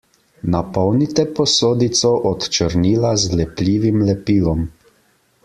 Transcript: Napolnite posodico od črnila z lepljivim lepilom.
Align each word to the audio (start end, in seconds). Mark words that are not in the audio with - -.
Napolnite 0.53 1.25
posodico 1.39 2.13
od 2.31 2.47
črnila 2.57 3.13
z 3.27 3.39
lepljivim 3.43 4.03
lepilom. 4.09 4.67